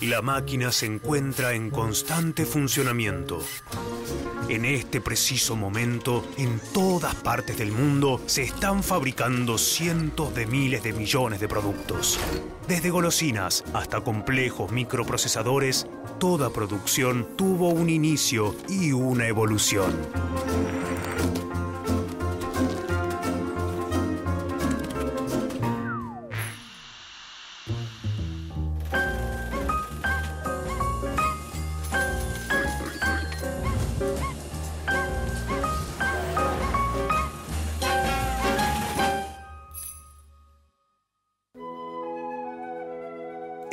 La 0.00 0.20
máquina 0.22 0.72
se 0.72 0.86
encuentra 0.86 1.52
en 1.52 1.70
constante 1.70 2.44
funcionamiento. 2.44 3.40
En 4.48 4.64
este 4.64 5.00
preciso 5.00 5.56
momento, 5.56 6.24
en 6.36 6.60
todas 6.72 7.14
partes 7.16 7.58
del 7.58 7.72
mundo, 7.72 8.20
se 8.26 8.42
están 8.42 8.82
fabricando 8.82 9.58
cientos 9.58 10.34
de 10.34 10.46
miles 10.46 10.82
de 10.82 10.92
millones 10.92 11.40
de 11.40 11.48
productos. 11.48 12.18
Desde 12.68 12.90
golosinas 12.90 13.64
hasta 13.74 14.00
complejos 14.00 14.72
microprocesadores, 14.72 15.86
toda 16.18 16.50
producción 16.50 17.28
tuvo 17.36 17.68
un 17.68 17.90
inicio 17.90 18.56
y 18.68 18.92
una 18.92 19.26
evolución. 19.26 19.92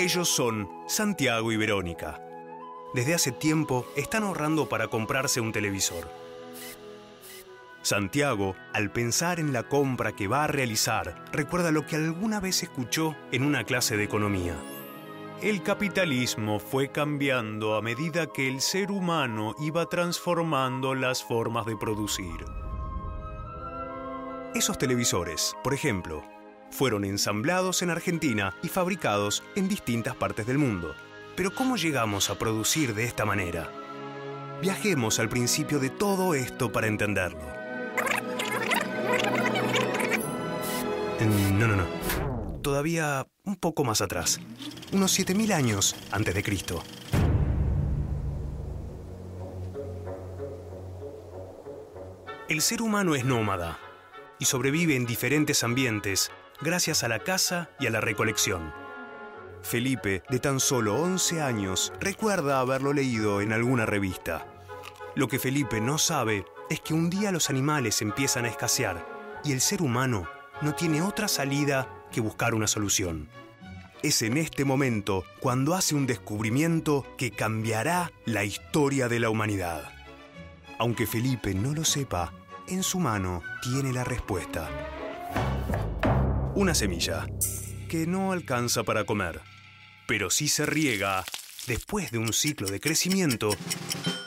Ellos 0.03 0.27
son 0.27 0.69
Santiago 0.85 1.53
y 1.53 1.55
Verónica. 1.55 2.19
Desde 2.93 3.13
hace 3.13 3.31
tiempo 3.31 3.85
están 3.95 4.23
ahorrando 4.23 4.67
para 4.67 4.89
comprarse 4.89 5.39
un 5.39 5.53
televisor. 5.53 6.09
Santiago, 7.83 8.53
al 8.73 8.91
pensar 8.91 9.39
en 9.39 9.53
la 9.53 9.63
compra 9.63 10.11
que 10.11 10.27
va 10.27 10.43
a 10.43 10.47
realizar, 10.47 11.23
recuerda 11.31 11.71
lo 11.71 11.85
que 11.85 11.95
alguna 11.95 12.41
vez 12.41 12.63
escuchó 12.63 13.15
en 13.31 13.45
una 13.45 13.63
clase 13.63 13.95
de 13.95 14.03
economía. 14.03 14.57
El 15.41 15.63
capitalismo 15.63 16.59
fue 16.59 16.91
cambiando 16.91 17.77
a 17.77 17.81
medida 17.81 18.27
que 18.27 18.49
el 18.49 18.59
ser 18.59 18.91
humano 18.91 19.55
iba 19.61 19.85
transformando 19.85 20.95
las 20.95 21.23
formas 21.23 21.65
de 21.65 21.77
producir. 21.77 22.43
Esos 24.53 24.77
televisores, 24.77 25.55
por 25.63 25.73
ejemplo, 25.73 26.32
fueron 26.73 27.05
ensamblados 27.05 27.81
en 27.83 27.89
Argentina 27.89 28.53
y 28.61 28.67
fabricados 28.67 29.43
en 29.55 29.69
distintas 29.69 30.15
partes 30.15 30.45
del 30.45 30.57
mundo. 30.57 30.95
Pero 31.35 31.53
¿cómo 31.55 31.77
llegamos 31.77 32.29
a 32.29 32.37
producir 32.37 32.93
de 32.93 33.05
esta 33.05 33.23
manera? 33.23 33.71
Viajemos 34.61 35.19
al 35.19 35.29
principio 35.29 35.79
de 35.79 35.89
todo 35.89 36.35
esto 36.35 36.71
para 36.71 36.87
entenderlo. 36.87 37.41
No, 41.53 41.67
no, 41.67 41.75
no. 41.75 42.59
Todavía 42.61 43.27
un 43.45 43.55
poco 43.55 43.83
más 43.83 44.01
atrás. 44.01 44.39
Unos 44.91 45.17
7.000 45.17 45.53
años 45.53 45.95
antes 46.11 46.33
de 46.33 46.43
Cristo. 46.43 46.83
El 52.49 52.61
ser 52.61 52.81
humano 52.81 53.15
es 53.15 53.25
nómada 53.25 53.79
y 54.39 54.45
sobrevive 54.45 54.95
en 54.95 55.05
diferentes 55.05 55.63
ambientes 55.63 56.31
gracias 56.61 57.03
a 57.03 57.07
la 57.07 57.19
caza 57.19 57.69
y 57.79 57.87
a 57.87 57.89
la 57.89 58.01
recolección. 58.01 58.73
Felipe, 59.63 60.23
de 60.29 60.39
tan 60.39 60.59
solo 60.59 60.95
11 60.95 61.41
años, 61.41 61.93
recuerda 61.99 62.59
haberlo 62.59 62.93
leído 62.93 63.41
en 63.41 63.53
alguna 63.53 63.85
revista. 63.85 64.45
Lo 65.15 65.27
que 65.27 65.39
Felipe 65.39 65.79
no 65.79 65.97
sabe 65.97 66.45
es 66.69 66.81
que 66.81 66.93
un 66.93 67.09
día 67.09 67.31
los 67.31 67.49
animales 67.49 68.01
empiezan 68.01 68.45
a 68.45 68.49
escasear 68.49 69.05
y 69.43 69.51
el 69.51 69.61
ser 69.61 69.81
humano 69.81 70.27
no 70.61 70.75
tiene 70.75 71.01
otra 71.01 71.27
salida 71.27 71.87
que 72.11 72.21
buscar 72.21 72.53
una 72.53 72.67
solución. 72.67 73.29
Es 74.01 74.21
en 74.21 74.37
este 74.37 74.65
momento 74.65 75.23
cuando 75.39 75.75
hace 75.75 75.95
un 75.95 76.07
descubrimiento 76.07 77.05
que 77.17 77.31
cambiará 77.31 78.11
la 78.25 78.43
historia 78.43 79.07
de 79.07 79.19
la 79.19 79.29
humanidad. 79.29 79.93
Aunque 80.77 81.07
Felipe 81.07 81.53
no 81.53 81.73
lo 81.73 81.85
sepa, 81.85 82.33
en 82.67 82.83
su 82.83 82.99
mano 82.99 83.41
tiene 83.61 83.93
la 83.93 84.03
respuesta. 84.03 84.69
Una 86.55 86.75
semilla 86.75 87.25
que 87.89 88.05
no 88.05 88.31
alcanza 88.31 88.83
para 88.83 89.05
comer, 89.05 89.41
pero 90.07 90.29
si 90.29 90.47
se 90.47 90.67
riega, 90.67 91.25
después 91.65 92.11
de 92.11 92.19
un 92.19 92.31
ciclo 92.31 92.67
de 92.67 92.79
crecimiento, 92.79 93.49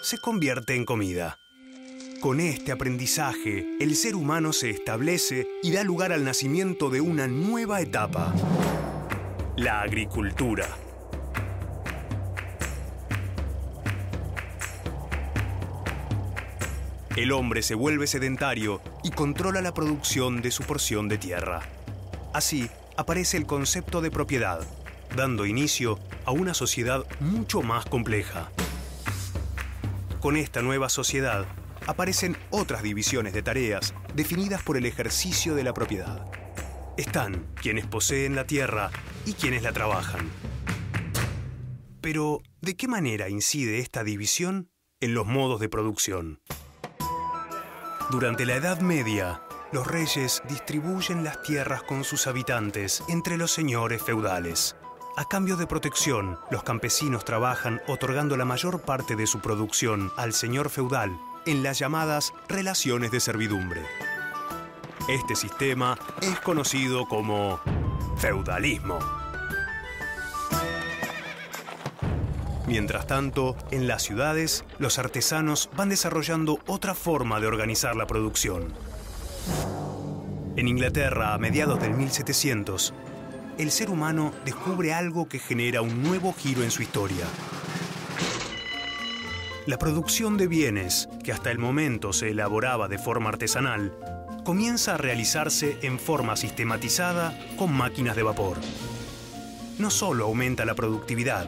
se 0.02 0.18
convierte 0.18 0.74
en 0.74 0.84
comida. 0.84 1.38
Con 2.20 2.40
este 2.40 2.72
aprendizaje, 2.72 3.76
el 3.78 3.94
ser 3.94 4.16
humano 4.16 4.52
se 4.52 4.70
establece 4.70 5.46
y 5.62 5.70
da 5.70 5.84
lugar 5.84 6.12
al 6.12 6.24
nacimiento 6.24 6.90
de 6.90 7.00
una 7.00 7.28
nueva 7.28 7.80
etapa, 7.80 8.34
la 9.56 9.82
agricultura. 9.82 10.66
El 17.14 17.30
hombre 17.30 17.62
se 17.62 17.76
vuelve 17.76 18.08
sedentario 18.08 18.82
y 19.04 19.10
controla 19.10 19.62
la 19.62 19.72
producción 19.72 20.42
de 20.42 20.50
su 20.50 20.64
porción 20.64 21.06
de 21.06 21.18
tierra. 21.18 21.75
Así 22.36 22.68
aparece 22.98 23.38
el 23.38 23.46
concepto 23.46 24.02
de 24.02 24.10
propiedad, 24.10 24.60
dando 25.16 25.46
inicio 25.46 25.98
a 26.26 26.32
una 26.32 26.52
sociedad 26.52 27.06
mucho 27.18 27.62
más 27.62 27.86
compleja. 27.86 28.50
Con 30.20 30.36
esta 30.36 30.60
nueva 30.60 30.90
sociedad 30.90 31.46
aparecen 31.86 32.36
otras 32.50 32.82
divisiones 32.82 33.32
de 33.32 33.40
tareas 33.40 33.94
definidas 34.14 34.62
por 34.62 34.76
el 34.76 34.84
ejercicio 34.84 35.54
de 35.54 35.64
la 35.64 35.72
propiedad. 35.72 36.26
Están 36.98 37.46
quienes 37.54 37.86
poseen 37.86 38.36
la 38.36 38.46
tierra 38.46 38.90
y 39.24 39.32
quienes 39.32 39.62
la 39.62 39.72
trabajan. 39.72 40.28
Pero, 42.02 42.42
¿de 42.60 42.76
qué 42.76 42.86
manera 42.86 43.30
incide 43.30 43.78
esta 43.78 44.04
división 44.04 44.70
en 45.00 45.14
los 45.14 45.26
modos 45.26 45.58
de 45.58 45.70
producción? 45.70 46.42
Durante 48.10 48.44
la 48.44 48.56
Edad 48.56 48.80
Media, 48.80 49.40
los 49.72 49.86
reyes 49.86 50.42
distribuyen 50.48 51.24
las 51.24 51.42
tierras 51.42 51.82
con 51.82 52.04
sus 52.04 52.26
habitantes 52.26 53.02
entre 53.08 53.36
los 53.36 53.52
señores 53.52 54.02
feudales. 54.02 54.76
A 55.16 55.24
cambio 55.24 55.56
de 55.56 55.66
protección, 55.66 56.38
los 56.50 56.62
campesinos 56.62 57.24
trabajan 57.24 57.80
otorgando 57.86 58.36
la 58.36 58.44
mayor 58.44 58.82
parte 58.82 59.16
de 59.16 59.26
su 59.26 59.40
producción 59.40 60.12
al 60.16 60.32
señor 60.32 60.68
feudal 60.70 61.18
en 61.46 61.62
las 61.62 61.78
llamadas 61.78 62.32
relaciones 62.48 63.10
de 63.10 63.20
servidumbre. 63.20 63.82
Este 65.08 65.36
sistema 65.36 65.98
es 66.20 66.38
conocido 66.40 67.06
como 67.06 67.60
feudalismo. 68.18 68.98
Mientras 72.66 73.06
tanto, 73.06 73.56
en 73.70 73.86
las 73.86 74.02
ciudades, 74.02 74.64
los 74.78 74.98
artesanos 74.98 75.70
van 75.76 75.88
desarrollando 75.88 76.58
otra 76.66 76.94
forma 76.94 77.38
de 77.38 77.46
organizar 77.46 77.94
la 77.94 78.08
producción. 78.08 78.74
En 80.56 80.68
Inglaterra, 80.68 81.34
a 81.34 81.38
mediados 81.38 81.80
del 81.80 81.94
1700, 81.94 82.94
el 83.58 83.70
ser 83.70 83.90
humano 83.90 84.32
descubre 84.44 84.92
algo 84.92 85.28
que 85.28 85.38
genera 85.38 85.82
un 85.82 86.02
nuevo 86.02 86.32
giro 86.32 86.62
en 86.62 86.70
su 86.70 86.82
historia. 86.82 87.24
La 89.66 89.78
producción 89.78 90.36
de 90.36 90.46
bienes, 90.46 91.08
que 91.24 91.32
hasta 91.32 91.50
el 91.50 91.58
momento 91.58 92.12
se 92.12 92.30
elaboraba 92.30 92.86
de 92.86 92.98
forma 92.98 93.30
artesanal, 93.30 93.92
comienza 94.44 94.94
a 94.94 94.96
realizarse 94.96 95.78
en 95.82 95.98
forma 95.98 96.36
sistematizada 96.36 97.36
con 97.56 97.72
máquinas 97.72 98.14
de 98.14 98.22
vapor. 98.22 98.58
No 99.78 99.90
solo 99.90 100.26
aumenta 100.26 100.64
la 100.64 100.74
productividad, 100.74 101.46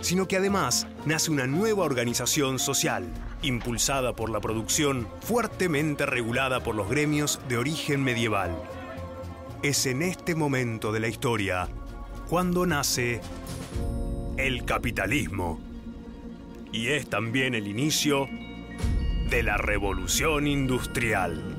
sino 0.00 0.26
que 0.26 0.36
además 0.36 0.88
nace 1.06 1.30
una 1.30 1.46
nueva 1.46 1.84
organización 1.84 2.58
social, 2.58 3.06
impulsada 3.42 4.14
por 4.14 4.30
la 4.30 4.40
producción 4.40 5.08
fuertemente 5.20 6.06
regulada 6.06 6.62
por 6.62 6.74
los 6.74 6.88
gremios 6.88 7.40
de 7.48 7.58
origen 7.58 8.02
medieval. 8.02 8.50
Es 9.62 9.86
en 9.86 10.02
este 10.02 10.34
momento 10.34 10.92
de 10.92 11.00
la 11.00 11.08
historia 11.08 11.68
cuando 12.28 12.66
nace 12.66 13.20
el 14.36 14.64
capitalismo. 14.64 15.60
Y 16.72 16.88
es 16.88 17.08
también 17.08 17.54
el 17.54 17.66
inicio 17.66 18.28
de 19.28 19.42
la 19.42 19.56
revolución 19.56 20.46
industrial. 20.46 21.51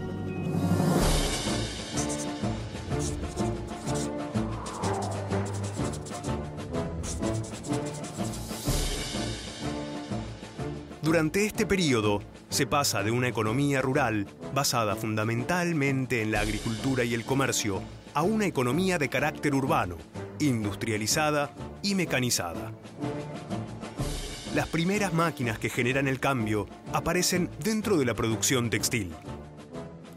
Durante 11.13 11.45
este 11.45 11.68
periodo 11.68 12.24
se 12.50 12.65
pasa 12.65 13.04
de 13.04 13.12
una 13.12 13.27
economía 13.27 13.83
rural 13.83 14.25
basada 14.51 14.95
fundamentalmente 14.95 16.24
en 16.24 16.31
la 16.31 16.39
agricultura 16.39 17.04
y 17.04 17.13
el 17.13 17.24
comercio 17.24 17.83
a 18.15 18.24
una 18.24 18.48
economía 18.48 18.98
de 18.98 19.10
carácter 19.10 19.54
urbano, 19.54 19.98
industrializada 20.39 21.54
y 21.83 21.94
mecanizada. 21.94 22.71
Las 24.56 24.68
primeras 24.69 25.13
máquinas 25.13 25.60
que 25.60 25.69
generan 25.69 26.07
el 26.07 26.19
cambio 26.19 26.68
aparecen 26.94 27.48
dentro 27.63 27.98
de 27.98 28.06
la 28.06 28.15
producción 28.15 28.71
textil. 28.71 29.13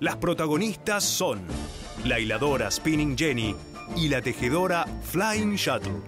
Las 0.01 0.17
protagonistas 0.17 1.05
son 1.05 1.43
la 2.07 2.21
hiladora 2.21 2.71
Spinning 2.71 3.19
Jenny 3.19 3.55
y 3.97 4.09
la 4.09 4.23
tejedora 4.23 4.87
Flying 5.03 5.57
Shuttle. 5.57 6.01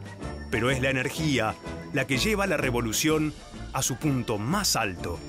pero 0.51 0.71
es 0.71 0.81
la 0.81 0.89
energía 0.89 1.55
la 1.93 2.07
que 2.07 2.17
lleva 2.17 2.47
la 2.47 2.57
revolución 2.57 3.35
a 3.79 3.83
su 3.83 3.97
punto 3.97 4.39
más 4.39 4.75
alto. 4.75 5.21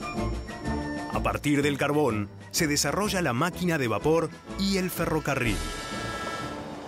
A 1.14 1.22
partir 1.22 1.62
del 1.62 1.78
carbón 1.78 2.30
se 2.50 2.66
desarrolla 2.66 3.22
la 3.22 3.32
máquina 3.32 3.78
de 3.78 3.88
vapor 3.88 4.30
y 4.60 4.78
el 4.78 4.90
ferrocarril. 4.90 5.56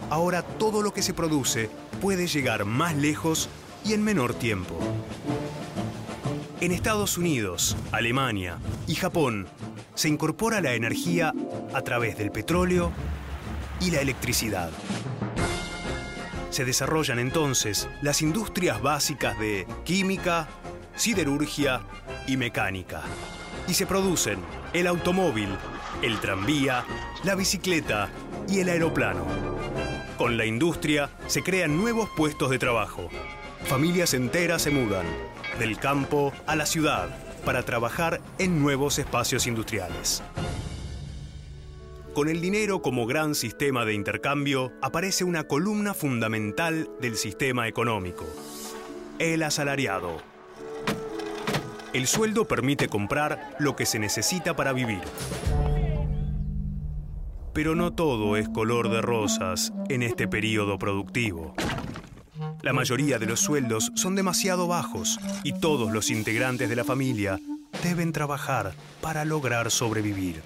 Ahora 0.10 0.42
todo 0.42 0.82
lo 0.82 0.92
que 0.92 1.04
se 1.04 1.14
produce 1.14 1.70
puede 2.02 2.26
llegar 2.26 2.66
más 2.66 2.96
lejos 2.96 3.48
y 3.86 3.94
en 3.94 4.04
menor 4.04 4.34
tiempo. 4.34 4.80
En 6.62 6.72
Estados 6.72 7.20
Unidos, 7.20 7.78
Alemania 7.92 8.58
y 8.88 8.96
Japón 8.96 9.48
se 9.94 10.10
incorpora 10.10 10.62
la 10.62 10.74
energía 10.74 11.32
a 11.76 11.82
través 11.82 12.18
del 12.18 12.32
petróleo 12.32 12.92
y 13.80 13.92
la 13.92 14.02
electricidad. 14.02 14.72
Se 16.50 16.66
desarrollan 16.66 17.20
entonces 17.20 17.88
las 18.02 18.22
industrias 18.22 18.82
básicas 18.82 19.40
de 19.40 19.68
química, 19.86 20.50
siderurgia 20.96 21.82
y 22.28 22.38
mecánica. 22.38 23.02
Y 23.68 23.74
se 23.74 23.86
producen 23.86 24.40
el 24.74 24.88
automóvil, 24.88 25.50
el 26.02 26.20
tranvía, 26.20 26.84
la 27.24 27.36
bicicleta 27.36 28.10
y 28.48 28.60
el 28.60 28.70
aeroplano. 28.70 29.26
Con 30.18 30.38
la 30.38 30.46
industria 30.46 31.10
se 31.28 31.44
crean 31.44 31.78
nuevos 31.78 32.10
puestos 32.16 32.50
de 32.50 32.60
trabajo. 32.60 33.10
Familias 33.66 34.14
enteras 34.14 34.62
se 34.62 34.72
mudan, 34.72 35.06
del 35.60 35.78
campo 35.78 36.34
a 36.46 36.56
la 36.56 36.66
ciudad, 36.66 37.10
para 37.46 37.64
trabajar 37.64 38.22
en 38.38 38.62
nuevos 38.62 39.00
espacios 39.00 39.48
industriales. 39.48 40.22
Con 42.14 42.28
el 42.28 42.42
dinero 42.42 42.82
como 42.82 43.06
gran 43.06 43.36
sistema 43.36 43.86
de 43.86 43.94
intercambio 43.94 44.74
aparece 44.82 45.24
una 45.24 45.46
columna 45.46 45.94
fundamental 45.94 46.90
del 47.00 47.16
sistema 47.16 47.70
económico, 47.70 48.26
el 49.18 49.44
asalariado. 49.44 50.31
El 51.94 52.08
sueldo 52.08 52.48
permite 52.48 52.88
comprar 52.88 53.56
lo 53.60 53.76
que 53.76 53.86
se 53.86 54.00
necesita 54.00 54.56
para 54.56 54.72
vivir. 54.72 55.02
Pero 57.54 57.76
no 57.76 57.92
todo 57.92 58.38
es 58.38 58.48
color 58.48 58.90
de 58.90 59.02
rosas 59.02 59.74
en 59.90 60.02
este 60.02 60.26
periodo 60.26 60.80
productivo. 60.80 61.54
La 62.62 62.72
mayoría 62.72 63.20
de 63.20 63.26
los 63.26 63.42
sueldos 63.42 63.92
son 63.96 64.16
demasiado 64.16 64.68
bajos 64.68 65.20
y 65.44 65.52
todos 65.60 65.92
los 65.92 66.10
integrantes 66.12 66.70
de 66.70 66.76
la 66.78 66.86
familia 66.86 67.40
deben 67.84 68.14
trabajar 68.14 68.74
para 69.02 69.26
lograr 69.26 69.70
sobrevivir. 69.70 70.42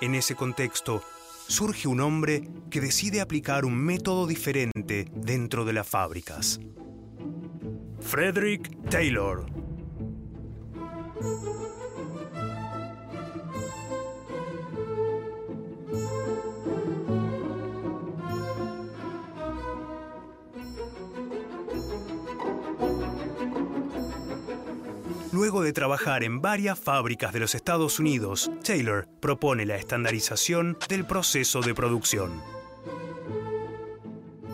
En 0.00 0.14
ese 0.14 0.34
contexto, 0.34 1.02
surge 1.46 1.88
un 1.88 2.00
hombre 2.00 2.48
que 2.70 2.80
decide 2.80 3.20
aplicar 3.20 3.66
un 3.66 3.76
método 3.76 4.26
diferente 4.26 5.06
dentro 5.12 5.66
de 5.66 5.74
las 5.74 5.86
fábricas. 5.86 6.58
Frederick 8.04 8.70
Taylor 8.90 9.46
Luego 25.32 25.62
de 25.62 25.72
trabajar 25.72 26.24
en 26.24 26.42
varias 26.42 26.78
fábricas 26.78 27.32
de 27.32 27.40
los 27.40 27.54
Estados 27.54 27.98
Unidos, 27.98 28.50
Taylor 28.62 29.08
propone 29.20 29.64
la 29.64 29.76
estandarización 29.76 30.76
del 30.88 31.06
proceso 31.06 31.62
de 31.62 31.74
producción. 31.74 32.61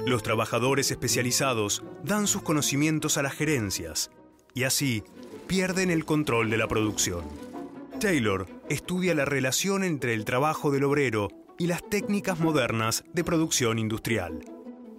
Los 0.09 0.23
trabajadores 0.23 0.91
especializados 0.91 1.85
dan 2.03 2.27
sus 2.27 2.41
conocimientos 2.41 3.19
a 3.19 3.23
las 3.23 3.35
gerencias 3.35 4.11
y 4.55 4.63
así 4.63 5.05
pierden 5.47 5.91
el 5.91 6.07
control 6.07 6.49
de 6.49 6.57
la 6.57 6.67
producción. 6.67 7.25
Taylor 8.01 8.47
estudia 8.71 9.15
la 9.15 9.27
relación 9.27 9.85
entre 9.85 10.15
el 10.15 10.25
trabajo 10.25 10.71
del 10.71 10.85
obrero 10.85 11.29
y 11.59 11.67
las 11.67 11.87
técnicas 11.87 12.41
modernas 12.41 13.05
de 13.13 13.23
producción 13.23 13.79
industrial. 13.79 14.47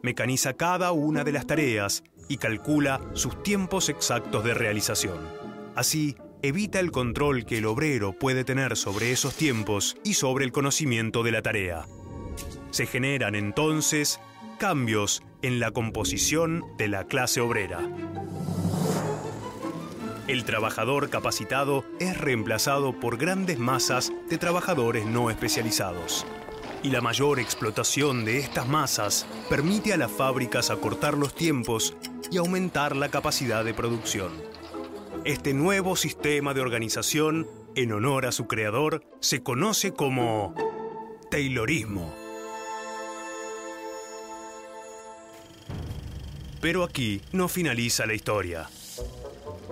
Mecaniza 0.04 0.54
cada 0.54 0.92
una 0.92 1.24
de 1.24 1.32
las 1.32 1.48
tareas 1.48 2.04
y 2.28 2.38
calcula 2.38 3.02
sus 3.14 3.42
tiempos 3.42 3.90
exactos 3.90 4.44
de 4.44 4.54
realización. 4.54 5.18
Así, 5.76 6.18
evita 6.44 6.80
el 6.80 6.92
control 6.92 7.46
que 7.46 7.58
el 7.58 7.66
obrero 7.66 8.14
puede 8.14 8.44
tener 8.44 8.78
sobre 8.78 9.12
esos 9.12 9.34
tiempos 9.34 9.98
y 10.04 10.14
sobre 10.14 10.46
el 10.46 10.52
conocimiento 10.52 11.24
de 11.24 11.32
la 11.32 11.42
tarea. 11.42 11.88
Se 12.70 12.86
generan 12.86 13.34
entonces 13.34 14.20
cambios 14.60 15.24
en 15.42 15.60
la 15.60 15.72
composición 15.72 16.64
de 16.78 16.90
la 16.90 17.06
clase 17.06 17.42
obrera. 17.42 17.80
El 20.28 20.44
trabajador 20.44 21.10
capacitado 21.10 21.86
es 22.00 22.16
reemplazado 22.16 23.00
por 23.00 23.18
grandes 23.18 23.58
masas 23.58 24.12
de 24.30 24.38
trabajadores 24.38 25.06
no 25.06 25.32
especializados. 25.32 26.28
Y 26.84 26.92
la 26.92 27.02
mayor 27.02 27.40
explotación 27.40 28.26
de 28.26 28.38
estas 28.38 28.68
masas 28.68 29.26
permite 29.50 29.94
a 29.94 29.98
las 29.98 30.12
fábricas 30.12 30.70
acortar 30.70 31.18
los 31.18 31.34
tiempos 31.34 31.96
y 32.30 32.38
aumentar 32.38 32.96
la 32.96 33.10
capacidad 33.10 33.66
de 33.66 33.74
producción. 33.74 34.32
Este 35.26 35.54
nuevo 35.54 35.96
sistema 35.96 36.54
de 36.54 36.62
organización, 36.62 37.50
en 37.76 37.92
honor 37.92 38.26
a 38.26 38.32
su 38.32 38.46
creador, 38.46 39.04
se 39.22 39.42
conoce 39.42 39.94
como 39.94 40.54
Taylorismo. 41.32 42.19
Pero 46.62 46.84
aquí 46.84 47.22
no 47.32 47.48
finaliza 47.48 48.06
la 48.06 48.14
historia. 48.14 48.70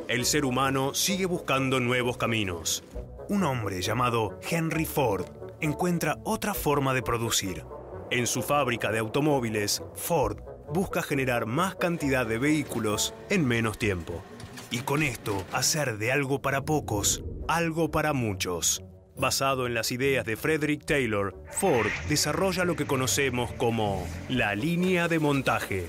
El 0.08 0.26
ser 0.26 0.46
humano 0.46 0.94
sigue 0.94 1.26
buscando 1.26 1.80
nuevos 1.80 2.18
caminos. 2.18 2.84
Un 3.30 3.44
hombre 3.44 3.82
llamado 3.82 4.40
Henry 4.50 4.86
Ford 4.86 5.26
encuentra 5.60 6.18
otra 6.24 6.54
forma 6.54 6.94
de 6.94 7.02
producir. 7.02 7.64
En 8.10 8.26
su 8.26 8.42
fábrica 8.42 8.92
de 8.92 9.00
automóviles, 9.00 9.84
Ford 9.96 10.38
busca 10.74 11.02
generar 11.02 11.46
más 11.46 11.76
cantidad 11.76 12.26
de 12.26 12.38
vehículos 12.38 13.14
en 13.30 13.46
menos 13.46 13.78
tiempo 13.78 14.24
y 14.70 14.80
con 14.80 15.02
esto 15.04 15.46
hacer 15.52 15.98
de 15.98 16.12
algo 16.12 16.42
para 16.42 16.64
pocos 16.64 17.24
algo 17.48 17.90
para 17.90 18.14
muchos. 18.14 18.84
Basado 19.16 19.66
en 19.66 19.74
las 19.74 19.92
ideas 19.92 20.26
de 20.26 20.36
Frederick 20.36 20.86
Taylor, 20.86 21.34
Ford 21.50 21.88
desarrolla 22.08 22.66
lo 22.66 22.76
que 22.76 22.86
conocemos 22.86 23.52
como 23.54 24.08
la 24.30 24.54
línea 24.54 25.08
de 25.08 25.20
montaje. 25.20 25.88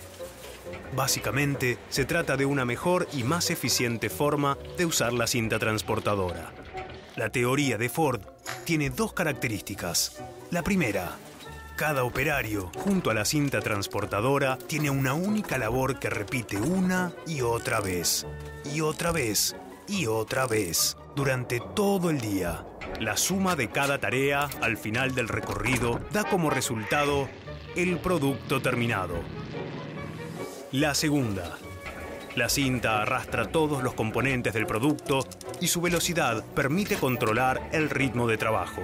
Básicamente, 0.95 1.79
se 1.89 2.05
trata 2.05 2.37
de 2.37 2.47
una 2.47 2.65
mejor 2.65 3.09
y 3.13 3.23
más 3.23 3.51
eficiente 3.51 4.11
forma 4.11 4.57
de 4.77 4.87
usar 4.87 5.13
la 5.13 5.27
cinta 5.27 5.59
transportadora. 5.59 6.53
La 7.17 7.31
teoría 7.31 7.79
de 7.79 7.89
Ford 7.89 8.21
tiene 8.65 8.91
dos 8.91 9.13
características. 9.13 10.23
La 10.51 10.63
primera, 10.63 11.17
cada 11.77 12.05
operario, 12.05 12.73
junto 12.75 13.11
a 13.11 13.15
la 13.15 13.25
cinta 13.25 13.61
transportadora, 13.61 14.59
tiene 14.59 14.91
una 14.91 15.15
única 15.15 15.59
labor 15.59 15.99
que 16.01 16.11
repite 16.11 16.57
una 16.57 17.13
y 17.27 17.43
otra 17.43 17.81
vez, 17.81 18.27
y 18.75 18.81
otra 18.81 19.13
vez, 19.13 19.55
y 19.87 20.07
otra 20.07 20.47
vez, 20.47 20.97
durante 21.15 21.61
todo 21.75 22.11
el 22.11 22.21
día. 22.21 22.65
La 23.01 23.17
suma 23.17 23.55
de 23.55 23.69
cada 23.69 23.99
tarea 23.99 24.49
al 24.61 24.77
final 24.77 25.15
del 25.15 25.29
recorrido 25.29 26.01
da 26.11 26.25
como 26.25 26.51
resultado 26.51 27.29
el 27.77 27.99
producto 27.99 28.61
terminado. 28.61 29.15
La 30.73 30.95
segunda. 30.95 31.57
La 32.37 32.51
cinta 32.51 33.01
arrastra 33.01 33.47
todos 33.47 33.83
los 33.83 33.95
componentes 33.95 34.53
del 34.53 34.67
producto 34.67 35.27
y 35.63 35.69
su 35.69 35.81
velocidad 35.81 36.45
permite 36.55 36.97
controlar 36.97 37.71
el 37.73 37.89
ritmo 37.89 38.27
de 38.27 38.37
trabajo. 38.37 38.83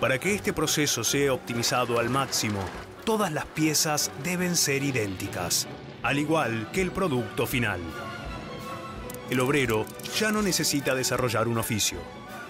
Para 0.00 0.20
que 0.20 0.36
este 0.36 0.52
proceso 0.52 1.02
sea 1.02 1.32
optimizado 1.32 1.98
al 1.98 2.08
máximo, 2.08 2.60
todas 3.04 3.32
las 3.32 3.46
piezas 3.46 4.12
deben 4.22 4.54
ser 4.54 4.84
idénticas, 4.84 5.66
al 6.04 6.20
igual 6.20 6.70
que 6.72 6.82
el 6.82 6.92
producto 6.92 7.48
final. 7.48 7.80
El 9.28 9.40
obrero 9.40 9.86
ya 10.16 10.30
no 10.30 10.40
necesita 10.40 10.94
desarrollar 10.94 11.48
un 11.48 11.58
oficio, 11.58 11.98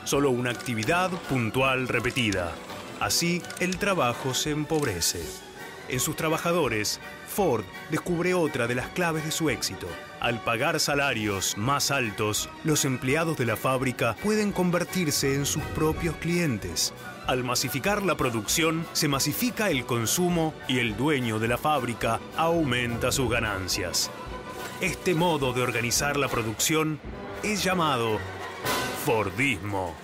solo 0.04 0.28
una 0.28 0.50
actividad 0.50 1.10
puntual 1.30 1.88
repetida. 1.88 2.52
Así, 3.00 3.40
el 3.60 3.78
trabajo 3.78 4.34
se 4.34 4.50
empobrece. 4.50 5.45
En 5.88 6.00
sus 6.00 6.16
trabajadores, 6.16 7.00
Ford 7.28 7.64
descubre 7.90 8.34
otra 8.34 8.66
de 8.66 8.74
las 8.74 8.88
claves 8.88 9.24
de 9.24 9.30
su 9.30 9.50
éxito. 9.50 9.86
Al 10.20 10.42
pagar 10.42 10.80
salarios 10.80 11.56
más 11.56 11.90
altos, 11.90 12.48
los 12.64 12.84
empleados 12.84 13.36
de 13.36 13.46
la 13.46 13.56
fábrica 13.56 14.16
pueden 14.22 14.50
convertirse 14.50 15.34
en 15.34 15.46
sus 15.46 15.62
propios 15.62 16.16
clientes. 16.16 16.92
Al 17.26 17.44
masificar 17.44 18.02
la 18.02 18.16
producción, 18.16 18.86
se 18.92 19.08
masifica 19.08 19.70
el 19.70 19.86
consumo 19.86 20.54
y 20.66 20.78
el 20.78 20.96
dueño 20.96 21.38
de 21.38 21.48
la 21.48 21.58
fábrica 21.58 22.20
aumenta 22.36 23.12
sus 23.12 23.30
ganancias. 23.30 24.10
Este 24.80 25.14
modo 25.14 25.52
de 25.52 25.62
organizar 25.62 26.16
la 26.16 26.28
producción 26.28 26.98
es 27.42 27.62
llamado 27.62 28.18
Fordismo. 29.04 29.94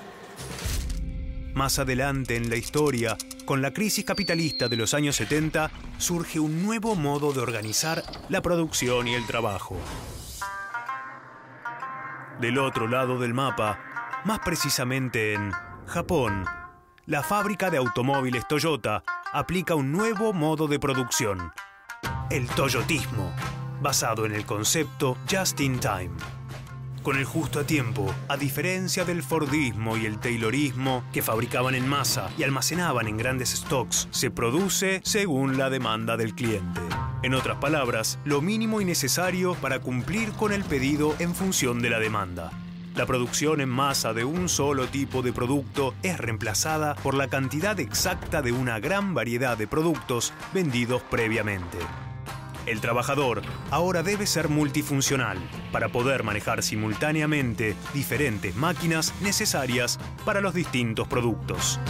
Más 1.54 1.78
adelante 1.78 2.36
en 2.36 2.48
la 2.48 2.56
historia, 2.56 3.16
con 3.44 3.62
la 3.62 3.72
crisis 3.72 4.04
capitalista 4.04 4.68
de 4.68 4.76
los 4.76 4.94
años 4.94 5.16
70 5.16 5.70
surge 5.98 6.40
un 6.40 6.62
nuevo 6.62 6.94
modo 6.94 7.32
de 7.32 7.40
organizar 7.40 8.02
la 8.28 8.42
producción 8.42 9.08
y 9.08 9.14
el 9.14 9.26
trabajo. 9.26 9.76
Del 12.40 12.58
otro 12.58 12.88
lado 12.88 13.18
del 13.18 13.34
mapa, 13.34 13.78
más 14.24 14.40
precisamente 14.40 15.34
en 15.34 15.52
Japón, 15.86 16.44
la 17.06 17.22
fábrica 17.22 17.70
de 17.70 17.78
automóviles 17.78 18.46
Toyota 18.48 19.02
aplica 19.32 19.74
un 19.74 19.92
nuevo 19.92 20.32
modo 20.32 20.68
de 20.68 20.78
producción, 20.78 21.52
el 22.30 22.48
toyotismo, 22.48 23.32
basado 23.80 24.26
en 24.26 24.34
el 24.34 24.46
concepto 24.46 25.16
just 25.28 25.60
in 25.60 25.78
time. 25.80 26.10
Con 27.02 27.16
el 27.16 27.24
justo 27.24 27.58
a 27.58 27.64
tiempo, 27.64 28.06
a 28.28 28.36
diferencia 28.36 29.04
del 29.04 29.24
Fordismo 29.24 29.96
y 29.96 30.06
el 30.06 30.18
Taylorismo, 30.18 31.02
que 31.12 31.20
fabricaban 31.20 31.74
en 31.74 31.88
masa 31.88 32.30
y 32.38 32.44
almacenaban 32.44 33.08
en 33.08 33.16
grandes 33.16 33.50
stocks, 33.50 34.06
se 34.12 34.30
produce 34.30 35.00
según 35.02 35.58
la 35.58 35.68
demanda 35.68 36.16
del 36.16 36.32
cliente. 36.32 36.80
En 37.24 37.34
otras 37.34 37.58
palabras, 37.58 38.20
lo 38.24 38.40
mínimo 38.40 38.80
y 38.80 38.84
necesario 38.84 39.54
para 39.56 39.80
cumplir 39.80 40.30
con 40.32 40.52
el 40.52 40.62
pedido 40.62 41.16
en 41.18 41.34
función 41.34 41.82
de 41.82 41.90
la 41.90 41.98
demanda. 41.98 42.52
La 42.94 43.04
producción 43.04 43.60
en 43.60 43.68
masa 43.68 44.12
de 44.12 44.24
un 44.24 44.48
solo 44.48 44.86
tipo 44.86 45.22
de 45.22 45.32
producto 45.32 45.94
es 46.04 46.18
reemplazada 46.18 46.94
por 46.94 47.14
la 47.14 47.26
cantidad 47.26 47.80
exacta 47.80 48.42
de 48.42 48.52
una 48.52 48.78
gran 48.78 49.12
variedad 49.12 49.58
de 49.58 49.66
productos 49.66 50.32
vendidos 50.52 51.02
previamente. 51.10 51.78
El 52.66 52.80
trabajador 52.80 53.42
ahora 53.70 54.02
debe 54.02 54.26
ser 54.26 54.48
multifuncional 54.48 55.38
para 55.72 55.88
poder 55.88 56.22
manejar 56.22 56.62
simultáneamente 56.62 57.74
diferentes 57.92 58.54
máquinas 58.54 59.12
necesarias 59.20 59.98
para 60.24 60.40
los 60.40 60.54
distintos 60.54 61.08
productos. 61.08 61.80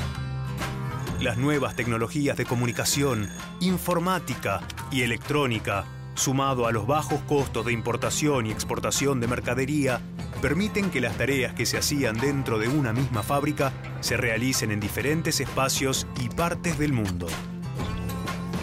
Las 1.21 1.37
nuevas 1.37 1.76
tecnologías 1.76 2.37
de 2.37 2.47
comunicación, 2.47 3.29
informática 3.61 4.61
y 4.91 5.02
electrónica, 5.02 5.85
sumado 6.14 6.67
a 6.67 6.73
los 6.73 6.87
bajos 6.87 7.21
costos 7.29 7.67
de 7.67 7.73
importación 7.73 8.47
y 8.47 8.50
exportación 8.50 9.21
de 9.21 9.29
mercadería, 9.29 10.00
permiten 10.41 10.91
que 10.91 11.00
las 11.00 11.17
tareas 11.17 11.55
que 11.55 11.67
se 11.67 11.79
hacían 11.79 12.17
dentro 12.17 12.59
de 12.59 12.69
una 12.69 12.93
misma 12.93 13.23
fábrica 13.23 13.73
se 14.00 14.17
realicen 14.17 14.73
en 14.73 14.81
diferentes 14.81 15.38
espacios 15.41 16.07
y 16.21 16.29
partes 16.29 16.79
del 16.79 16.93
mundo. 16.93 17.29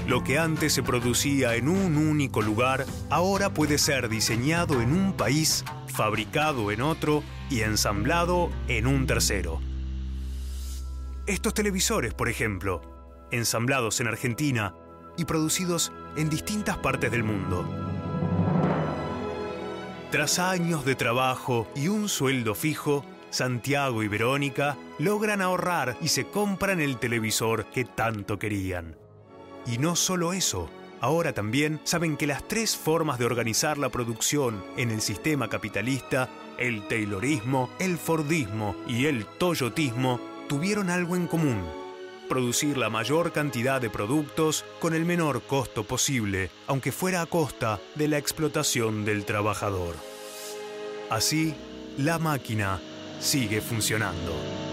Lo 0.09 0.23
que 0.23 0.39
antes 0.39 0.73
se 0.73 0.81
producía 0.81 1.53
en 1.53 1.69
un 1.69 1.95
único 1.95 2.41
lugar, 2.41 2.87
ahora 3.11 3.53
puede 3.53 3.77
ser 3.77 4.09
diseñado 4.09 4.81
en 4.81 4.91
un 4.91 5.13
país, 5.13 5.63
fabricado 5.85 6.71
en 6.71 6.81
otro 6.81 7.21
y 7.51 7.61
ensamblado 7.61 8.49
en 8.67 8.87
un 8.87 9.05
tercero. 9.05 9.61
Estos 11.27 11.53
televisores, 11.53 12.15
por 12.15 12.27
ejemplo, 12.27 12.81
ensamblados 13.29 14.01
en 14.01 14.07
Argentina 14.07 14.73
y 15.15 15.25
producidos 15.25 15.91
en 16.17 16.27
distintas 16.31 16.77
partes 16.77 17.11
del 17.11 17.23
mundo. 17.23 17.63
Tras 20.09 20.39
años 20.39 20.85
de 20.85 20.95
trabajo 20.95 21.67
y 21.75 21.87
un 21.87 22.09
sueldo 22.09 22.55
fijo, 22.55 23.05
Santiago 23.29 24.01
y 24.01 24.07
Verónica 24.07 24.75
logran 24.97 25.43
ahorrar 25.43 25.97
y 26.01 26.07
se 26.07 26.25
compran 26.25 26.81
el 26.81 26.97
televisor 26.97 27.67
que 27.67 27.85
tanto 27.85 28.39
querían. 28.39 28.98
Y 29.69 29.77
no 29.77 29.95
solo 29.95 30.33
eso, 30.33 30.67
ahora 30.99 31.33
también 31.33 31.79
saben 31.83 32.17
que 32.17 32.25
las 32.25 32.47
tres 32.47 32.75
formas 32.75 33.19
de 33.19 33.25
organizar 33.25 33.77
la 33.77 33.89
producción 33.89 34.63
en 34.77 34.89
el 34.89 35.01
sistema 35.01 35.47
capitalista, 35.47 36.27
el 36.57 36.88
Taylorismo, 36.88 37.69
el 37.79 37.97
Fordismo 37.97 38.75
y 38.88 39.05
el 39.05 39.25
Toyotismo, 39.25 40.19
tuvieron 40.47 40.89
algo 40.89 41.15
en 41.15 41.27
común. 41.27 41.63
Producir 42.27 42.77
la 42.77 42.89
mayor 42.89 43.31
cantidad 43.31 43.79
de 43.79 43.91
productos 43.91 44.65
con 44.79 44.95
el 44.95 45.05
menor 45.05 45.43
costo 45.43 45.83
posible, 45.83 46.49
aunque 46.65 46.91
fuera 46.91 47.21
a 47.21 47.27
costa 47.27 47.79
de 47.93 48.07
la 48.07 48.17
explotación 48.17 49.05
del 49.05 49.25
trabajador. 49.25 49.95
Así, 51.11 51.53
la 51.97 52.17
máquina 52.17 52.79
sigue 53.19 53.61
funcionando. 53.61 54.68